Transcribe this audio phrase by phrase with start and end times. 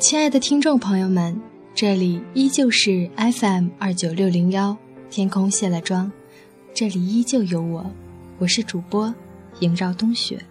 [0.00, 1.38] 亲爱的听众朋友们，
[1.74, 4.74] 这里依旧是 FM 二九六零幺，
[5.10, 6.10] 天空卸了妆，
[6.72, 7.84] 这里依旧有我，
[8.38, 9.14] 我是主播
[9.60, 10.42] 萦绕冬雪。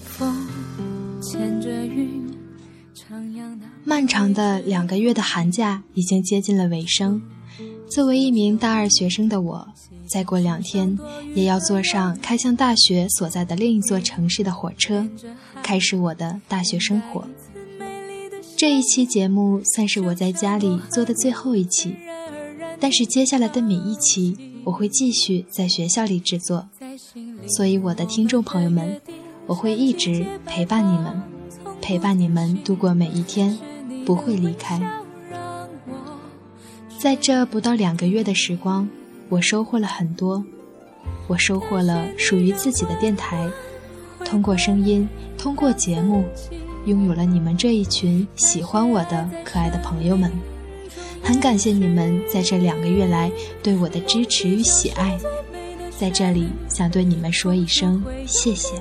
[0.00, 0.34] 风
[1.20, 2.34] 牵着云，
[3.84, 7.20] 漫长的两个月的寒假已经接近了尾声，
[7.90, 9.68] 作为一名大二学生的我。
[10.16, 10.98] 再过两天，
[11.34, 15.06] 也要坐上开向大学所在的另一座城市的火车，
[15.62, 17.26] 开始我的大学生活。
[18.56, 21.94] 这一期节目算是我在家里做的最后一期，
[22.80, 26.66] 但是接下来的每一期我会继续在学校里制作，
[27.46, 28.98] 所以我的听众朋友们，
[29.46, 31.22] 我会一直陪伴你们，
[31.82, 33.58] 陪伴你们度过每一天，
[34.06, 34.80] 不会离开。
[36.98, 38.88] 在这不到两个月的时光。
[39.28, 40.44] 我收获了很多，
[41.26, 43.48] 我收获了属于自己的电台，
[44.24, 46.24] 通过声音，通过节目，
[46.84, 50.30] 拥有了你们这一群喜欢我的可爱的朋友们。
[51.22, 53.32] 很感谢你们在这两个月来
[53.62, 55.18] 对我的支持与喜爱，
[55.98, 58.74] 在这里想对你们说一声谢谢。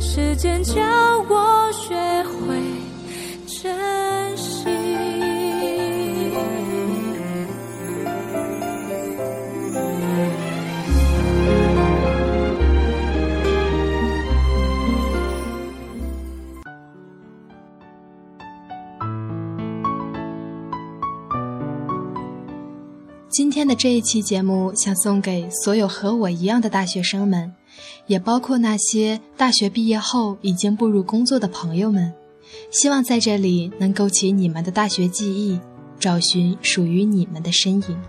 [0.00, 0.74] 时间教
[1.28, 2.23] 我学
[23.34, 27.52] 今天的这一期节目，想送给所有和我一样的大学生们，
[28.06, 32.12] 也包括那些大学毕业后已经步入工作的朋友们。
[32.70, 35.58] 希望在这里能勾起你们的大学记忆，
[35.98, 38.00] 找寻属于你们的身影。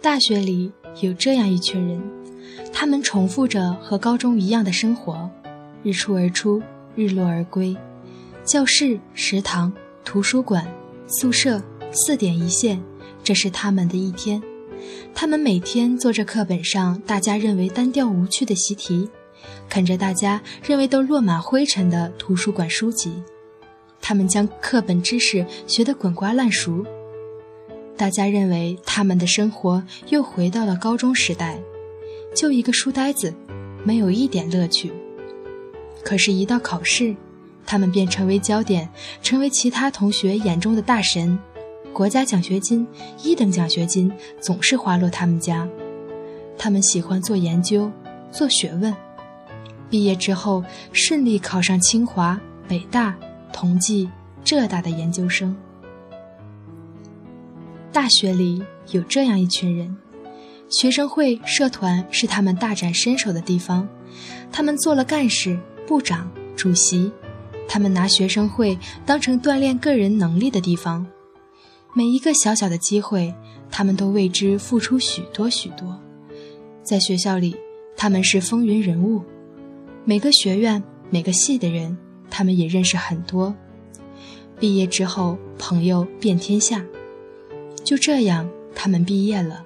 [0.00, 2.00] 大学里有这样一群人，
[2.72, 5.28] 他们重复着和高中一样的生活，
[5.82, 6.62] 日出而出，
[6.94, 7.76] 日落而归。
[8.44, 9.72] 教室、食堂、
[10.04, 10.66] 图书馆、
[11.06, 12.82] 宿舍，四点一线，
[13.22, 14.42] 这是他们的一天。
[15.14, 19.08] 他们每天做着课本上大家认为单调无趣的习题，
[19.68, 23.22] 啃着大家认为都落满灰尘的图书馆书籍。
[24.00, 26.84] 他们将课本知识学得滚瓜烂熟。
[27.96, 31.60] 大家认为他们的生活又回到了高中时代，
[32.34, 33.32] 就一个书呆子，
[33.84, 34.90] 没有一点乐趣。
[36.02, 37.14] 可是，一到考试，
[37.72, 38.86] 他们便成为焦点，
[39.22, 41.38] 成为其他同学眼中的大神。
[41.90, 42.86] 国家奖学金、
[43.22, 44.12] 一等奖学金
[44.42, 45.66] 总是滑落他们家。
[46.58, 47.90] 他们喜欢做研究、
[48.30, 48.94] 做学问。
[49.88, 50.62] 毕业之后，
[50.92, 52.38] 顺利考上清华、
[52.68, 53.16] 北大、
[53.54, 54.10] 同济、
[54.44, 55.56] 浙大的研究生。
[57.90, 59.96] 大学里有这样一群人，
[60.68, 63.88] 学生会、社团是他们大展身手的地方。
[64.52, 67.10] 他们做了干事、部长、主席。
[67.68, 71.06] 他们拿学生会当成锻炼个人能力的地方，
[71.94, 73.34] 每一个小小的机会，
[73.70, 75.98] 他们都为之付出许多许多。
[76.82, 77.56] 在学校里，
[77.96, 79.22] 他们是风云人物，
[80.04, 81.96] 每个学院、每个系的人，
[82.28, 83.54] 他们也认识很多。
[84.58, 86.84] 毕业之后，朋友遍天下。
[87.84, 89.64] 就这样，他们毕业了。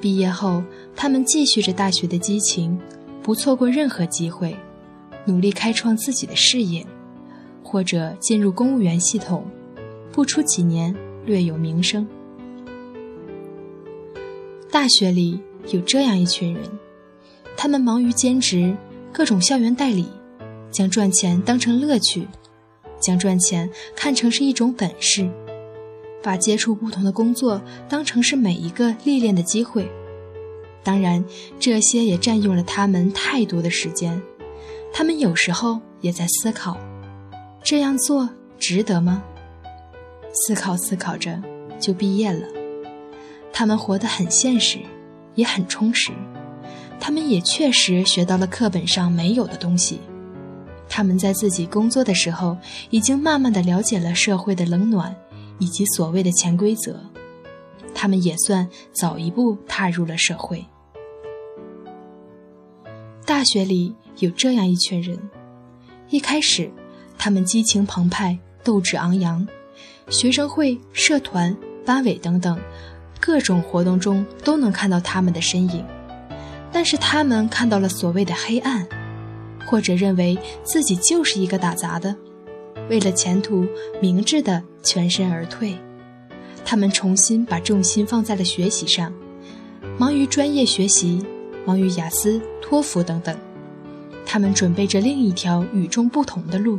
[0.00, 0.62] 毕业后，
[0.94, 2.78] 他们继续着大学的激情，
[3.22, 4.54] 不错过任何机会，
[5.24, 6.86] 努力开创自己的事业。
[7.66, 9.44] 或者进入公务员系统，
[10.12, 10.94] 不出几年
[11.24, 12.06] 略有名声。
[14.70, 15.40] 大学里
[15.72, 16.62] 有这样一群人，
[17.56, 18.76] 他们忙于兼职，
[19.12, 20.06] 各种校园代理，
[20.70, 22.28] 将赚钱当成乐趣，
[23.00, 25.28] 将赚钱看成是一种本事，
[26.22, 29.90] 把接触不同的工作当成是每一个历练的机会。
[30.84, 31.24] 当然，
[31.58, 34.22] 这些也占用了他们太多的时间，
[34.92, 36.78] 他们有时候也在思考。
[37.68, 38.30] 这样做
[38.60, 39.24] 值得吗？
[40.32, 41.42] 思考思考着
[41.80, 42.46] 就毕业了。
[43.52, 44.78] 他们活得很现实，
[45.34, 46.12] 也很充实。
[47.00, 49.98] 他们也确实学到了课本上没有的东西。
[50.88, 52.56] 他们在自己工作的时候，
[52.90, 55.12] 已经慢慢的了解了社会的冷暖，
[55.58, 57.00] 以及所谓的潜规则。
[57.92, 60.64] 他们也算早一步踏入了社会。
[63.24, 65.18] 大学里有这样一群人，
[66.10, 66.70] 一开始。
[67.18, 69.46] 他们激情澎湃，斗志昂扬，
[70.08, 72.58] 学生会、社团、班委等等
[73.18, 75.84] 各种活动中都能看到他们的身影。
[76.72, 78.86] 但是他们看到了所谓的黑暗，
[79.66, 82.14] 或者认为自己就是一个打杂的，
[82.90, 83.66] 为了前途
[84.00, 85.74] 明智的全身而退。
[86.64, 89.12] 他们重新把重心放在了学习上，
[89.96, 91.24] 忙于专业学习，
[91.64, 93.34] 忙于雅思、托福等等。
[94.26, 96.78] 他们准备着另一条与众不同的路，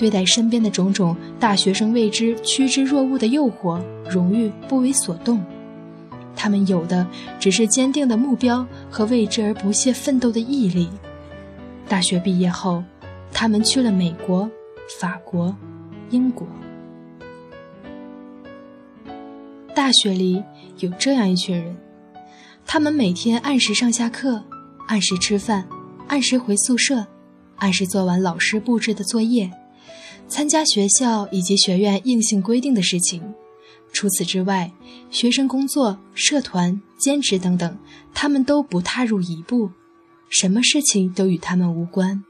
[0.00, 5.44] 对待身边的种种大学生为之趋之若鹜的诱惑、荣誉不为所动。
[6.34, 7.06] 他们有的
[7.38, 10.88] 只是坚定的目标和为之而不懈奋斗的毅力。
[11.86, 12.82] 大学毕业后，
[13.30, 14.50] 他们去了美国、
[14.98, 15.54] 法国、
[16.08, 16.48] 英国。
[19.74, 20.42] 大学里
[20.78, 21.76] 有这样一群人，
[22.64, 24.42] 他们每天按时上下课，
[24.86, 25.68] 按时吃饭，
[26.08, 27.04] 按时回宿舍，
[27.56, 29.50] 按时做完老师布置的作业，
[30.30, 33.34] 参加学校以及学院硬性规定的事情。
[33.92, 34.70] 除此之外，
[35.10, 37.76] 学生工作、社团、兼职等等，
[38.14, 39.70] 他们都不踏入一步，
[40.28, 42.24] 什么事情都与他们无关。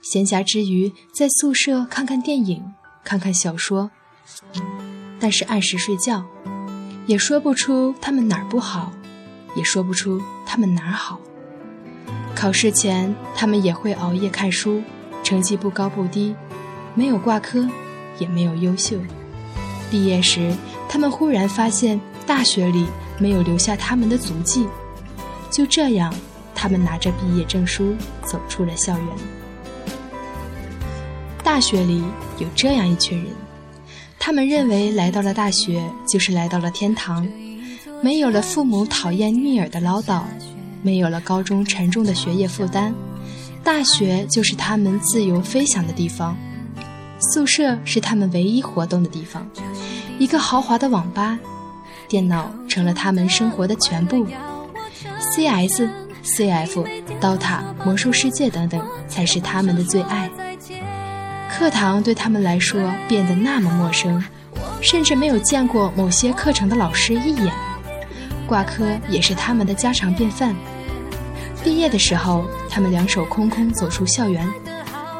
[0.00, 2.62] 闲暇之余，在宿舍看看电影，
[3.02, 3.90] 看看小说，
[5.18, 6.24] 但是按时睡觉。
[7.08, 8.92] 也说不出他们哪儿不好，
[9.56, 11.20] 也说不出他们哪儿好。
[12.34, 14.82] 考试前，他们也会熬夜看书，
[15.24, 16.34] 成绩不高不低，
[16.96, 17.68] 没有挂科，
[18.18, 18.96] 也没有优秀。
[19.88, 20.52] 毕业时，
[20.88, 22.86] 他们忽然发现大学里
[23.18, 24.66] 没有留下他们的足迹。
[25.50, 26.12] 就这样，
[26.54, 27.94] 他们拿着毕业证书
[28.24, 29.06] 走出了校园。
[31.44, 32.02] 大学里
[32.38, 33.26] 有这样一群人。
[34.18, 37.28] 他们认为来到了大学就是来到了天堂，
[38.02, 40.22] 没有了父母讨厌逆耳的唠叨，
[40.82, 42.92] 没有了高中沉重的学业负担，
[43.62, 46.36] 大学就是他们自由飞翔的地方，
[47.32, 49.46] 宿舍是他们唯一活动的地方，
[50.18, 51.38] 一个豪华的网吧，
[52.08, 54.26] 电脑成了他们生活的全部
[55.20, 55.88] ，CS、
[56.24, 56.86] CF、
[57.20, 60.30] DOTA、魔兽世界等等才是他们的最爱。
[61.50, 64.22] 课堂对他们来说变得那么陌生，
[64.80, 67.52] 甚至没有见过某些课程的老师一眼。
[68.46, 70.54] 挂科也是他们的家常便饭。
[71.64, 74.48] 毕业的时候，他们两手空空走出校园，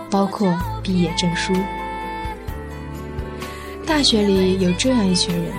[0.08, 1.52] 包括毕业证书。
[3.86, 5.52] 大学里有这样一群人，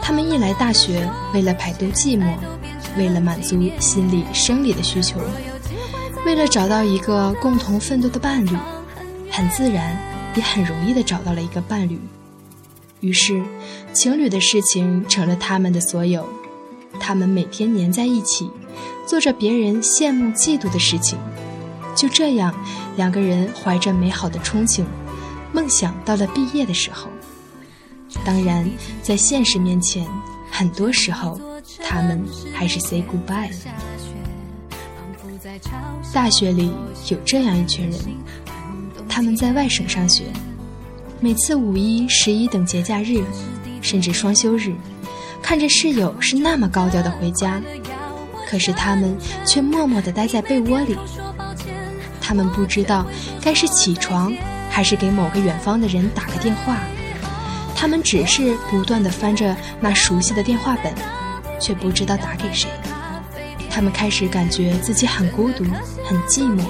[0.00, 2.32] 他们一来大学，为了排毒寂寞，
[2.96, 5.18] 为了满足心理生理的需求，
[6.24, 8.50] 为了找到一个共同奋斗的伴侣。
[9.28, 9.98] 很自然，
[10.34, 11.98] 也很容易的找到了一个伴侣，
[13.00, 13.42] 于是，
[13.92, 16.26] 情侣的事情成了他们的所有。
[16.98, 18.48] 他们每天黏在一起，
[19.06, 21.18] 做着别人羡慕嫉妒的事情。
[21.94, 22.54] 就这样，
[22.96, 24.84] 两个人怀着美好的憧憬，
[25.52, 27.10] 梦想到了毕业的时候。
[28.24, 28.68] 当然，
[29.02, 30.06] 在现实面前，
[30.50, 31.40] 很多时候，
[31.82, 33.50] 他们还是 say goodbye。
[36.12, 36.72] 大学里
[37.08, 38.00] 有这样一群人。
[39.08, 40.24] 他们在外省上学，
[41.20, 43.24] 每次五一、十一等节假日，
[43.80, 44.74] 甚至双休日，
[45.40, 47.62] 看着室友是那么高调的回家，
[48.46, 49.16] 可是他们
[49.46, 50.96] 却默默地待在被窝里。
[52.20, 53.06] 他们不知道
[53.40, 54.34] 该是起床，
[54.68, 56.76] 还是给某个远方的人打个电话。
[57.76, 60.92] 他们只是不断地翻着那熟悉的电话本，
[61.60, 62.68] 却不知道打给谁。
[63.70, 65.64] 他们开始感觉自己很孤独、
[66.04, 66.64] 很寂寞。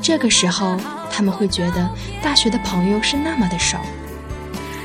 [0.00, 0.76] 这个时候。
[1.10, 1.90] 他们会觉得
[2.22, 3.84] 大学的朋友是那么的少，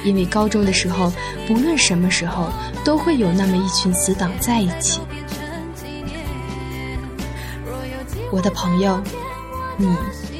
[0.03, 1.13] 因为高中的时候，
[1.45, 2.49] 不论什么时候
[2.83, 4.99] 都会有那么一群死党在一起。
[8.31, 8.99] 我的朋友，
[9.77, 9.95] 你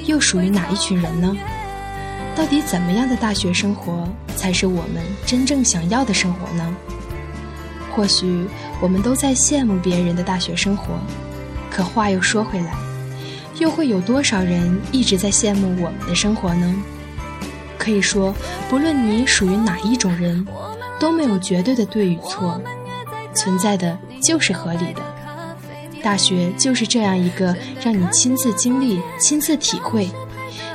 [0.07, 1.37] 又属于哪一群人呢？
[2.35, 6.75] 到底怎么样的大学生活才是我们真正想要的生活呢？
[7.91, 8.45] 或许
[8.81, 10.95] 我们都在羡慕别人的大学生活，
[11.69, 12.73] 可话又说回来。
[13.59, 16.75] 又会有多少人一直在羡慕我们的生活呢？
[17.77, 18.33] 可以说，
[18.67, 20.45] 不论你属于哪一种人，
[20.99, 22.59] 都没有绝对的对与错，
[23.35, 25.01] 存在的就是合理的。
[26.01, 30.09] 大学就是这样一个让你亲自经历、亲自体会，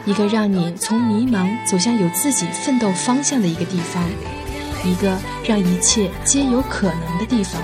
[0.08, 4.02] 一个让你从迷茫走向有自己奋斗方向的一个地方，
[4.82, 7.60] 一个让一切皆有可能的地方。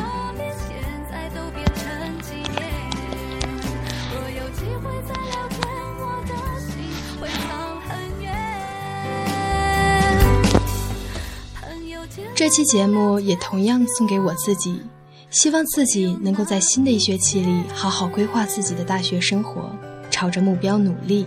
[12.35, 14.83] 这期节目也同样送给我自己，
[15.31, 19.75] 希望自己能够在新的一学期里好好规划自己的大学生活，
[20.11, 21.25] 朝着目标努力。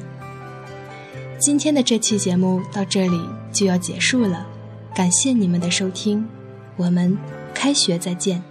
[1.39, 3.22] 今天的这期节目到这里
[3.53, 4.48] 就要结束了，
[4.96, 6.27] 感谢你们的收听，
[6.75, 7.15] 我们
[7.53, 8.44] 开学再见。